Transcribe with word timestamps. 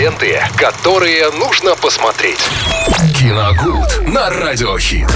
ленты, 0.00 0.40
которые 0.56 1.30
нужно 1.32 1.76
посмотреть. 1.76 2.38
Киногуд 3.18 4.08
на 4.08 4.30
Радиохит. 4.30 5.06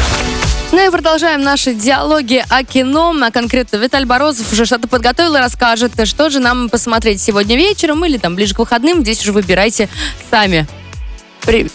Ну 0.73 0.87
и 0.87 0.91
продолжаем 0.91 1.41
наши 1.41 1.73
диалоги 1.73 2.45
о 2.51 2.65
кино, 2.65 3.15
а 3.23 3.31
конкретно 3.31 3.79
Виталь 3.79 4.05
Борозов 4.05 4.53
уже 4.53 4.67
что-то 4.67 4.87
подготовил 4.87 5.37
и 5.37 5.39
расскажет, 5.39 5.93
что 6.07 6.29
же 6.29 6.39
нам 6.39 6.69
посмотреть 6.69 7.23
сегодня 7.23 7.57
вечером 7.57 8.05
или 8.05 8.19
там 8.19 8.35
ближе 8.35 8.55
к 8.55 8.59
выходным. 8.59 9.01
Здесь 9.01 9.23
уже 9.23 9.33
выбирайте 9.33 9.89
сами. 10.31 10.67
При... 11.47 11.71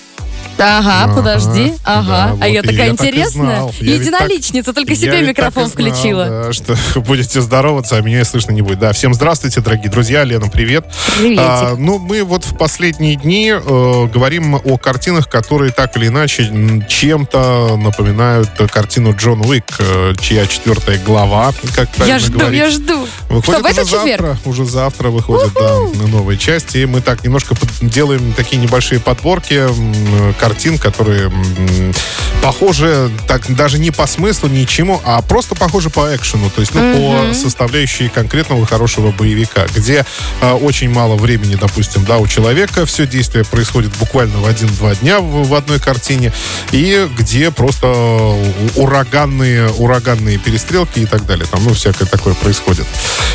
Ага, 0.60 1.14
подожди. 1.16 1.74
Ага. 1.84 2.38
а 2.40 2.48
я 2.48 2.62
такая 2.62 2.90
интересная. 2.90 3.70
Единоличница, 3.80 4.74
только 4.74 4.96
себе 4.96 5.22
микрофон 5.22 5.70
включила. 5.70 6.52
что 6.54 6.76
будете 7.00 7.42
здороваться, 7.42 7.96
а 7.98 8.02
меня 8.02 8.24
слышно 8.26 8.52
не 8.52 8.62
будет. 8.62 8.80
Да, 8.80 8.94
всем 8.94 9.14
здравствуйте, 9.14 9.62
дорогие 9.62 9.90
друзья. 9.90 10.24
Лена, 10.24 10.50
привет. 10.50 10.86
Приветик. 11.18 11.44
А, 11.44 11.76
ну, 11.78 11.98
мы 11.98 12.24
вот 12.24 12.44
в 12.44 12.58
последние 12.58 13.16
дни 13.16 13.52
э, 13.52 14.06
говорим 14.14 14.56
о 14.56 14.78
картинах, 14.78 15.30
которые 15.30 15.72
так 15.72 15.96
или 15.98 16.08
иначе 16.08 16.52
чем-то 16.88 17.78
напоминают 17.78 18.50
картину 18.72 19.16
Джон 19.16 19.42
Уик, 19.46 19.66
э, 19.80 20.14
чья 20.20 20.46
четвертая 20.46 21.00
глава, 21.00 21.54
как 21.76 21.90
правильно 21.92 22.14
я 22.16 22.20
жду, 22.20 22.40
говорить. 22.40 22.60
я 22.60 22.70
жду. 22.70 23.08
Выходит 23.30 23.80
уже 23.80 23.86
завтра, 23.86 24.38
уже 24.46 24.66
завтра 24.66 25.10
выходит, 25.10 25.54
да, 25.54 26.08
новая 26.08 26.38
часть. 26.38 26.76
И 26.76 26.86
мы 26.86 27.02
так 27.02 27.24
немножко 27.24 27.56
делаем 27.82 28.34
такие 28.34 28.62
небольшие 28.62 29.00
подборки 29.00 29.54
м, 29.54 30.34
картин, 30.50 30.78
которые 30.78 31.32
похожи 32.42 33.10
так 33.28 33.54
даже 33.56 33.80
не 33.80 33.92
по 33.92 34.08
смыслу, 34.08 34.50
ничему, 34.50 35.00
а 35.06 35.22
просто 35.22 35.56
похожи 35.56 35.90
по 35.90 36.14
экшену, 36.16 36.50
то 36.50 36.62
есть 36.62 36.74
ну, 36.74 36.94
по 36.94 37.34
составляющей 37.34 38.10
конкретного 38.10 38.66
хорошего 38.66 39.12
боевика, 39.12 39.66
где 39.76 40.06
э, 40.42 40.52
очень 40.52 40.90
мало 40.90 41.16
времени, 41.16 41.56
допустим, 41.56 42.04
да, 42.04 42.18
у 42.18 42.28
человека, 42.28 42.86
все 42.86 43.06
действие 43.06 43.46
происходит 43.46 43.96
буквально 43.98 44.40
в 44.40 44.48
один-два 44.48 44.96
дня 44.96 45.20
в, 45.20 45.48
в 45.48 45.54
одной 45.54 45.80
картине, 45.80 46.34
и 46.72 47.08
где 47.18 47.52
просто 47.52 47.88
ураганные, 48.76 49.70
ураганные 49.70 50.38
перестрелки 50.38 51.00
и 51.00 51.06
так 51.06 51.26
далее. 51.26 51.46
Там, 51.50 51.64
ну, 51.64 51.74
всякое 51.74 52.06
такое 52.06 52.34
происходит. 52.34 52.88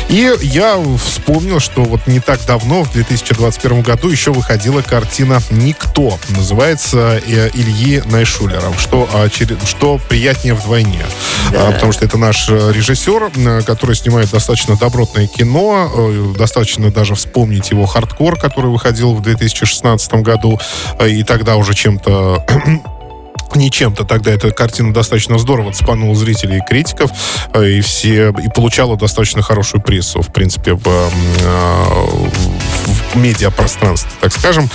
И 0.09 0.31
я 0.41 0.77
вспомнил, 1.03 1.59
что 1.59 1.83
вот 1.83 2.05
не 2.07 2.19
так 2.19 2.39
давно, 2.45 2.83
в 2.83 2.91
2021 2.91 3.81
году, 3.81 4.09
еще 4.09 4.31
выходила 4.31 4.81
картина 4.81 5.41
«Никто». 5.49 6.19
Называется 6.29 6.94
э, 6.94 6.94
Ильи 6.95 8.01
Найшулера. 8.05 8.73
Что, 8.77 9.07
что 9.65 9.99
приятнее 10.09 10.53
вдвойне. 10.53 11.05
А, 11.53 11.71
Потому 11.71 11.91
что 11.91 12.05
это 12.05 12.17
наш 12.17 12.49
э, 12.49 12.71
режиссер, 12.73 13.31
э, 13.35 13.61
который 13.61 13.95
снимает 13.95 14.31
достаточно 14.31 14.75
добротное 14.75 15.27
кино. 15.27 15.91
э, 15.93 16.33
Достаточно 16.37 16.91
даже 16.91 17.15
вспомнить 17.15 17.71
его 17.71 17.85
«Хардкор», 17.85 18.37
который 18.37 18.71
выходил 18.71 19.13
в 19.13 19.21
2016 19.21 20.13
году. 20.15 20.59
э, 20.99 21.09
И 21.09 21.23
тогда 21.23 21.55
уже 21.55 21.73
чем-то 21.73 22.45
не 23.55 23.71
чем-то 23.71 24.03
тогда 24.03 24.31
эта 24.31 24.51
картина 24.51 24.93
достаточно 24.93 25.37
здорово 25.39 25.71
цепанула 25.73 26.15
зрителей 26.15 26.57
и 26.57 26.61
критиков, 26.67 27.11
э, 27.53 27.69
и 27.69 27.81
все 27.81 28.29
и 28.29 28.49
получала 28.53 28.97
достаточно 28.97 29.41
хорошую 29.41 29.81
прессу, 29.81 30.21
в 30.21 30.31
принципе, 30.33 30.73
в, 30.73 30.87
э, 30.87 32.29
в 32.85 33.15
медиапространстве, 33.17 34.11
так 34.21 34.33
скажем. 34.33 34.69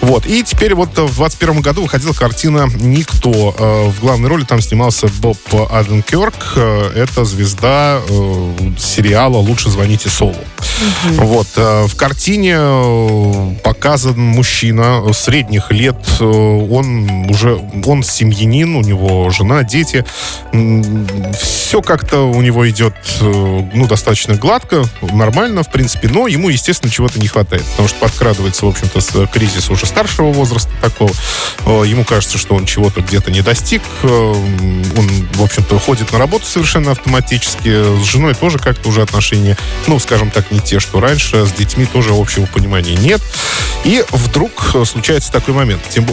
Вот. 0.00 0.26
И 0.26 0.42
теперь 0.42 0.74
вот 0.74 0.96
в 0.96 1.14
21 1.16 1.60
году 1.60 1.82
выходила 1.82 2.12
картина 2.12 2.68
«Никто». 2.80 3.54
Э, 3.58 3.88
В 3.88 4.00
главной 4.00 4.28
роли 4.28 4.44
там 4.44 4.60
снимался 4.60 5.08
Боб 5.20 5.38
Аденкерк. 5.70 6.52
Э, 6.56 6.92
Это 6.94 7.24
звезда 7.24 8.00
э, 8.08 8.52
сериала 8.78 9.36
«Лучше 9.38 9.70
звоните 9.70 10.08
Солу». 10.08 10.36
Вот. 11.16 11.46
э, 11.56 11.86
В 11.86 11.96
картине 11.96 12.56
э, 12.58 13.54
показан 13.62 14.18
мужчина 14.18 15.02
средних 15.12 15.70
лет. 15.70 15.96
э, 16.20 16.24
Он 16.24 17.28
уже 17.30 17.60
он 17.84 18.02
семьянин, 18.02 18.76
у 18.76 18.82
него 18.82 19.30
жена, 19.30 19.62
дети. 19.64 20.04
Все 21.40 21.82
как-то 21.82 22.20
у 22.30 22.40
него 22.42 22.68
идет 22.68 22.94
ну, 23.20 23.86
достаточно 23.86 24.34
гладко, 24.34 24.84
нормально, 25.00 25.62
в 25.62 25.70
принципе, 25.70 26.08
но 26.08 26.26
ему, 26.26 26.48
естественно, 26.48 26.90
чего-то 26.90 27.18
не 27.18 27.28
хватает, 27.28 27.64
потому 27.64 27.88
что 27.88 27.98
подкрадывается, 27.98 28.66
в 28.66 28.68
общем-то, 28.68 29.26
кризис 29.26 29.70
уже 29.70 29.86
старшего 29.86 30.32
возраста 30.32 30.70
такого. 30.80 31.10
Ему 31.84 32.04
кажется, 32.04 32.38
что 32.38 32.54
он 32.54 32.66
чего-то 32.66 33.00
где-то 33.00 33.30
не 33.30 33.42
достиг. 33.42 33.82
Он, 34.02 35.28
в 35.34 35.42
общем-то, 35.42 35.78
ходит 35.78 36.12
на 36.12 36.18
работу 36.18 36.44
совершенно 36.46 36.92
автоматически. 36.92 38.02
С 38.02 38.04
женой 38.04 38.34
тоже 38.34 38.58
как-то 38.58 38.88
уже 38.88 39.02
отношения, 39.02 39.56
ну, 39.86 39.98
скажем 39.98 40.30
так, 40.30 40.50
не 40.50 40.60
те, 40.68 40.80
что 40.80 41.00
раньше. 41.00 41.46
С 41.46 41.52
детьми 41.52 41.86
тоже 41.86 42.10
общего 42.12 42.44
понимания 42.44 42.94
нет. 42.94 43.22
И 43.88 44.04
вдруг 44.12 44.72
э, 44.74 44.84
случается 44.84 45.32
такой 45.32 45.54
момент. 45.54 45.80
Тем 45.88 46.04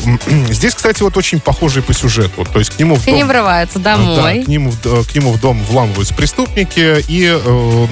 Здесь, 0.49 0.73
кстати, 0.75 1.03
вот 1.03 1.17
очень 1.17 1.41
похожий 1.41 1.83
по 1.83 1.93
сюжету. 1.93 2.45
То 2.45 2.59
есть 2.59 2.71
к 2.71 2.79
нему 2.79 2.95
в 2.95 3.05
И 3.05 3.11
не 3.11 3.19
дом... 3.19 3.27
врывается 3.27 3.79
Да, 3.79 3.97
домой. 3.97 4.43
к 4.45 4.47
нему, 4.47 4.71
в- 4.71 4.85
э, 4.85 5.03
к 5.03 5.13
нему 5.13 5.33
в 5.33 5.41
дом 5.41 5.61
вламываются 5.65 6.13
преступники, 6.13 7.03
и, 7.09 7.25
э, 7.25 7.37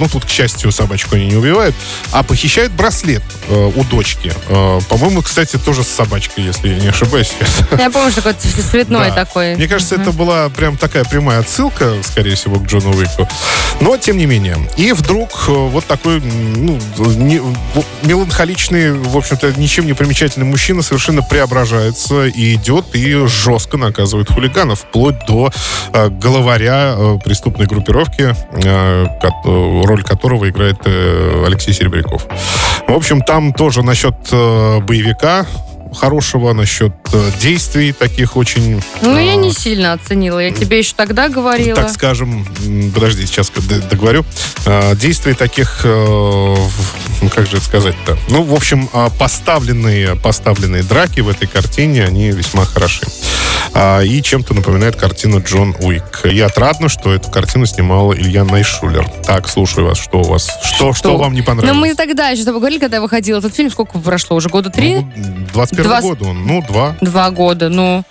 ну, 0.00 0.08
тут, 0.10 0.24
к 0.24 0.28
счастью, 0.30 0.72
собачку 0.72 1.16
они 1.16 1.26
не 1.26 1.36
убивают, 1.36 1.74
а 2.12 2.22
похищают 2.22 2.72
браслет 2.72 3.22
э, 3.48 3.72
у 3.76 3.84
дочки. 3.84 4.32
Э, 4.48 4.80
по-моему, 4.88 5.20
кстати, 5.20 5.56
тоже 5.58 5.84
с 5.84 5.88
собачкой, 5.88 6.44
если 6.44 6.68
я 6.70 6.76
не 6.76 6.88
ошибаюсь. 6.88 7.32
Я 7.78 7.90
помню, 7.90 8.10
что 8.10 8.22
такой 8.22 8.40
цветной 8.40 9.08
Да. 9.10 9.14
такой. 9.14 9.54
Мне 9.56 9.68
кажется, 9.68 9.96
это 9.96 10.12
была 10.12 10.48
прям 10.48 10.78
такая 10.78 11.04
прямая 11.04 11.40
отсылка, 11.40 11.92
скорее 12.02 12.36
всего, 12.36 12.58
к 12.58 12.64
Джону 12.66 12.94
Уику. 12.96 13.28
Но, 13.82 13.98
тем 13.98 14.16
не 14.16 14.24
менее. 14.24 14.56
И 14.78 14.92
вдруг 14.92 15.44
э, 15.48 15.52
вот 15.52 15.84
такой 15.84 16.20
ну, 16.22 16.78
не- 17.16 17.42
меланхоличный, 18.02 18.92
в 18.92 19.16
общем-то, 19.16 19.52
ничем 19.74 19.86
не 19.86 19.92
примечательный 19.92 20.46
мужчина 20.46 20.82
совершенно 20.82 21.20
преображается 21.20 22.26
и 22.26 22.54
идет 22.54 22.94
и 22.94 23.26
жестко 23.26 23.76
наказывает 23.76 24.30
хулиганов, 24.30 24.82
вплоть 24.82 25.16
до 25.26 25.50
э, 25.92 26.10
главаря 26.10 26.94
э, 26.96 27.18
преступной 27.24 27.66
группировки, 27.66 28.36
э, 28.52 29.04
э, 29.04 29.82
роль 29.84 30.04
которого 30.04 30.48
играет 30.48 30.76
э, 30.84 31.44
Алексей 31.44 31.74
Серебряков. 31.74 32.24
В 32.86 32.92
общем, 32.92 33.20
там 33.20 33.52
тоже 33.52 33.82
насчет 33.82 34.14
э, 34.30 34.78
боевика 34.78 35.44
хорошего, 35.94 36.52
насчет 36.52 36.92
э, 37.12 37.30
действий 37.40 37.92
таких 37.92 38.36
очень... 38.36 38.82
Ну, 39.02 39.18
я 39.18 39.34
э, 39.34 39.36
не 39.36 39.52
сильно 39.52 39.92
оценила. 39.92 40.38
Я 40.38 40.50
тебе 40.50 40.78
еще 40.78 40.94
тогда 40.96 41.28
говорила. 41.28 41.76
так 41.76 41.90
скажем, 41.90 42.46
подожди, 42.94 43.26
сейчас 43.26 43.50
договорю. 43.90 44.24
А, 44.66 44.94
Действия 44.94 45.34
таких, 45.34 45.80
э, 45.84 46.56
ну 47.24 47.30
как 47.30 47.46
же 47.46 47.56
это 47.56 47.64
сказать-то? 47.66 48.16
Ну, 48.28 48.42
в 48.42 48.54
общем, 48.54 48.88
а, 48.92 49.10
поставленные, 49.10 50.14
поставленные 50.16 50.82
драки 50.82 51.20
в 51.20 51.28
этой 51.28 51.46
картине, 51.48 52.04
они 52.04 52.30
весьма 52.30 52.64
хороши. 52.64 53.02
А, 53.72 54.00
И 54.02 54.22
чем-то 54.22 54.54
напоминает 54.54 54.96
картину 54.96 55.42
Джон 55.42 55.74
Уик. 55.80 56.20
И 56.24 56.38
отрадно, 56.40 56.88
что 56.88 57.12
эту 57.14 57.30
картину 57.30 57.66
снимал 57.66 58.12
Илья 58.14 58.44
Найшулер. 58.44 59.08
Так, 59.26 59.48
слушаю 59.48 59.86
вас. 59.86 59.98
Что 59.98 60.20
у 60.20 60.24
вас? 60.24 60.48
Что, 60.62 60.92
что, 60.92 61.16
вам 61.16 61.32
не 61.32 61.40
Ну, 61.40 61.46
понравилось? 61.46 61.78
мы 61.78 61.94
тогда 61.94 62.28
еще 62.28 62.44
говорили, 62.44 62.78
когда 62.78 63.00
выходил 63.00 63.38
этот 63.38 63.54
фильм, 63.54 63.70
сколько 63.70 63.98
прошло? 63.98 64.36
Уже 64.36 64.48
года 64.48 64.70
три? 64.70 64.96
Ну, 64.96 65.12
21 65.52 65.84
Два- 65.84 66.00
год 66.02 66.22
он. 66.22 66.46
Ну, 66.46 66.62
два. 66.62 66.96
Два 67.00 67.30
года, 67.30 67.68
ну. 67.68 68.04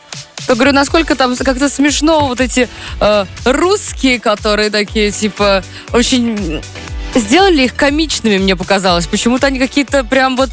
Я 0.49 0.55
говорю, 0.55 0.73
насколько 0.73 1.15
там 1.15 1.35
как-то 1.37 1.69
смешно 1.69 2.27
вот 2.27 2.41
эти 2.41 2.67
э, 2.99 3.25
русские, 3.45 4.19
которые 4.19 4.69
такие, 4.69 5.11
типа, 5.11 5.63
очень... 5.93 6.61
Сделали 7.15 7.63
их 7.63 7.75
комичными, 7.75 8.37
мне 8.37 8.55
показалось. 8.55 9.07
Почему-то 9.07 9.47
они 9.47 9.59
какие-то 9.59 10.03
прям 10.03 10.35
вот 10.35 10.49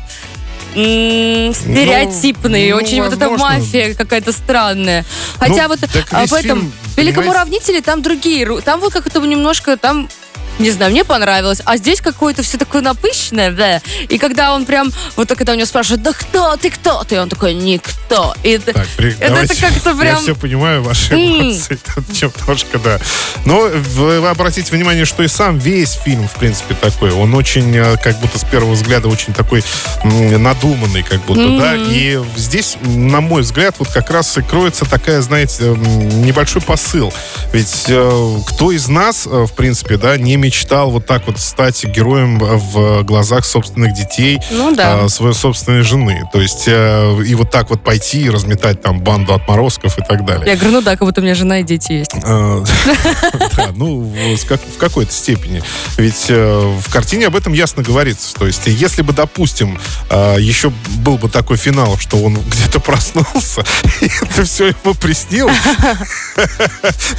м, 0.75 1.53
стереотипные, 1.55 2.71
ну, 2.75 2.77
очень 2.81 3.03
вот 3.03 3.13
эта 3.13 3.29
мафия 3.31 3.95
какая-то 3.95 4.33
странная. 4.33 5.05
Хотя 5.39 5.63
Ну, 5.65 5.69
вот 5.69 5.81
весь 6.21 6.31
в 6.31 6.35
этом 6.35 6.61
фильм, 6.61 6.73
Великом 6.97 7.23
понимаете? 7.25 7.31
уравнителе 7.31 7.81
там 7.81 8.03
другие, 8.03 8.45
ру- 8.45 8.63
там 8.63 8.81
вот 8.81 8.93
как-то 8.93 9.21
немножко 9.21 9.77
там 9.77 10.09
не 10.59 10.71
знаю, 10.71 10.91
мне 10.93 11.05
понравилось. 11.05 11.63
А 11.65 11.77
здесь 11.77 12.01
какое-то 12.01 12.43
все 12.43 12.59
такое 12.59 12.83
напыщенное, 12.83 13.51
да. 13.51 13.81
И 14.09 14.19
когда 14.19 14.55
он 14.55 14.67
прям, 14.67 14.93
вот 15.17 15.29
так, 15.29 15.39
когда 15.39 15.53
у 15.53 15.57
него 15.57 15.67
спрашивают, 15.67 16.03
да 16.03 16.13
кто 16.13 16.57
ты, 16.57 16.71
кто 16.71 17.03
ты? 17.05 17.21
Он 17.21 17.29
такой, 17.29 17.55
никто. 17.55 18.35
И 18.43 18.51
это- 18.51 18.73
Так, 18.75 18.87
при- 18.97 19.13
это 19.13 19.29
давайте. 19.29 19.55
как-то 19.61 19.95
прям- 19.97 20.17
Я 20.17 20.21
все 20.21 20.35
понимаю, 20.35 20.83
ваши 20.83 21.15
эмоции. 21.15 21.79
Тут 21.95 22.05
Немножко, 22.23 22.79
да. 22.79 22.99
Но 23.47 23.61
вы, 23.95 24.17
обратите 24.29 24.71
внимание, 24.73 25.05
что 25.05 25.23
и 25.23 25.29
сам 25.29 25.59
весь 25.59 25.93
фильм, 25.93 26.29
в 26.29 26.35
принципе, 26.35 26.75
такой. 26.75 27.11
Он 27.13 27.35
очень, 27.35 27.75
э, 27.77 27.97
как 28.03 28.19
будто 28.21 28.39
с 28.39 28.45
первого 28.45 28.73
взгляда, 28.73 29.09
очень 29.09 29.33
такой 29.33 29.65
надуманный, 30.05 31.03
как 31.03 31.21
будто, 31.25 31.49
да. 31.59 31.75
И 31.77 32.21
здесь, 32.37 32.77
на 32.83 33.21
мой 33.21 33.43
взгляд, 33.43 33.77
вот 33.79 33.89
как 33.89 34.11
раз 34.11 34.37
и 34.39 34.43
кроется 34.43 34.85
такая, 34.85 35.21
знаете, 35.23 35.65
небольшой 35.65 36.63
посыл. 36.63 37.13
Ведь 37.53 37.85
э, 37.89 38.39
кто 38.49 38.73
из 38.73 38.89
нас, 38.89 39.27
э, 39.27 39.31
в 39.47 39.53
принципе, 39.53 39.97
да, 39.97 40.17
не 40.17 40.37
мечтал 40.51 40.91
вот 40.91 41.07
так 41.07 41.29
вот 41.29 41.39
стать 41.39 41.85
героем 41.85 42.41
в 42.41 43.05
глазах 43.05 43.45
собственных 43.45 43.95
детей, 43.95 44.41
ну, 44.51 44.75
да. 44.75 45.03
э, 45.05 45.09
своей 45.09 45.33
собственной 45.33 45.83
жены. 45.83 46.29
То 46.33 46.41
есть 46.41 46.65
э, 46.67 47.23
и 47.25 47.37
вот 47.37 47.53
так 47.53 47.71
вот 47.71 47.85
пойти 47.85 48.23
и 48.23 48.31
разметать 48.31 48.83
там 48.83 49.01
банду 49.01 49.33
отморозков 49.33 49.97
и 49.97 50.03
так 50.03 50.25
далее. 50.25 50.49
Я 50.49 50.57
говорю, 50.57 50.73
ну 50.73 50.83
да, 50.83 50.97
как 50.97 51.07
будто 51.07 51.21
у 51.21 51.25
меня 51.25 51.37
жена 51.37 51.61
и 51.61 51.63
дети 51.63 51.93
есть. 51.93 52.11
Э, 52.25 52.65
да, 53.57 53.69
ну, 53.77 54.13
в 54.13 54.77
какой-то 54.79 55.13
степени. 55.13 55.63
Ведь 55.97 56.27
э, 56.31 56.77
в 56.81 56.93
картине 56.93 57.29
об 57.29 57.37
этом 57.37 57.53
ясно 57.53 57.85
говорится. 57.85 58.35
То 58.35 58.49
есть, 58.49 58.63
если 58.67 59.03
бы, 59.03 59.13
допустим, 59.13 59.79
э, 60.11 60.37
еще 60.41 60.71
был 60.99 61.17
бы 61.17 61.29
такой 61.29 61.59
финал, 61.59 61.97
что 61.97 62.17
он 62.17 62.35
где-то 62.49 62.81
проснулся, 62.81 63.63
и 64.01 64.07
это 64.07 64.43
все 64.43 64.67
ему 64.67 64.95
приснилось, 64.95 65.57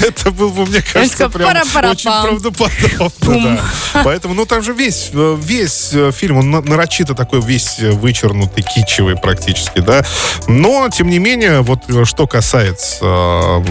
это 0.01 0.31
был 0.31 0.49
бы, 0.49 0.65
мне 0.65 0.81
кажется, 0.81 1.29
прям 1.29 1.55
очень 1.89 2.11
правдоподобно. 2.11 3.10
Поэтому, 4.03 4.33
ну, 4.33 4.45
там 4.45 4.63
же 4.63 4.73
весь, 4.73 5.11
весь 5.13 5.93
фильм, 6.15 6.37
он 6.37 6.51
нарочито 6.51 7.13
такой 7.15 7.41
весь 7.41 7.79
вычернутый, 7.79 8.63
кичевый 8.63 9.15
практически, 9.15 9.79
да. 9.79 10.03
Но, 10.47 10.89
тем 10.89 11.09
не 11.09 11.19
менее, 11.19 11.61
вот 11.61 11.79
что 12.05 12.27
касается 12.27 13.61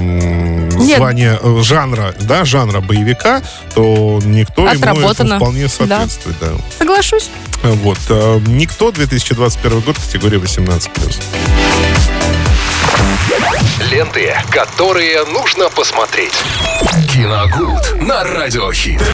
звания 0.79 1.39
жанра, 1.63 2.15
да, 2.21 2.45
жанра 2.45 2.81
боевика, 2.81 3.43
то 3.75 4.21
никто 4.25 4.67
ему 4.69 5.37
вполне 5.37 5.69
соответствует. 5.69 6.39
Да. 6.41 6.47
Да. 6.49 6.53
Соглашусь. 6.79 7.31
Вот. 7.63 7.99
Э, 8.09 8.41
никто 8.47 8.91
2021 8.91 9.81
год, 9.81 9.97
категория 9.97 10.39
18+. 10.39 10.91
Ленты, 13.91 14.35
которые 14.51 15.25
нужно 15.27 15.69
посмотреть. 15.71 16.35
Киногуд 17.13 18.03
на 18.03 18.25
Радиохит. 18.25 19.03